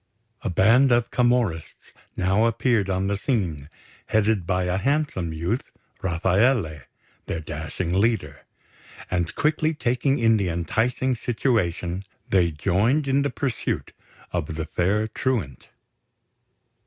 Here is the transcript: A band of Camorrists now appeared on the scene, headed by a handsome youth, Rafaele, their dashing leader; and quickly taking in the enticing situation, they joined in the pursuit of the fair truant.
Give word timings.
A 0.41 0.49
band 0.49 0.91
of 0.91 1.11
Camorrists 1.11 1.91
now 2.17 2.45
appeared 2.47 2.89
on 2.89 3.05
the 3.05 3.15
scene, 3.17 3.69
headed 4.07 4.47
by 4.47 4.63
a 4.63 4.77
handsome 4.79 5.31
youth, 5.31 5.61
Rafaele, 6.01 6.85
their 7.27 7.39
dashing 7.39 7.93
leader; 7.93 8.41
and 9.11 9.35
quickly 9.35 9.75
taking 9.75 10.17
in 10.17 10.37
the 10.37 10.49
enticing 10.49 11.13
situation, 11.13 12.03
they 12.27 12.49
joined 12.49 13.07
in 13.07 13.21
the 13.21 13.29
pursuit 13.29 13.93
of 14.31 14.55
the 14.55 14.65
fair 14.65 15.07
truant. 15.07 15.67